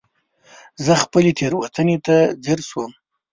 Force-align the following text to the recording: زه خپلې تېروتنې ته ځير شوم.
زه 0.85 0.93
خپلې 1.03 1.31
تېروتنې 1.37 1.97
ته 2.05 2.15
ځير 2.43 2.59
شوم. 2.69 2.91